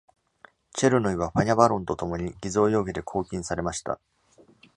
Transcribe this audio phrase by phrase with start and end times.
[0.73, 3.99] チェルヌイは、ファニャ・バロンとともに偽造容疑で拘禁されました。